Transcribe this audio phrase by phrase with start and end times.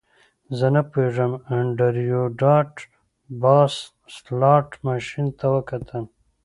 [0.57, 2.73] زه نه پوهیږم انډریو ډاټ
[3.41, 3.73] باس
[4.15, 6.03] سلاټ ماشین ته وکتل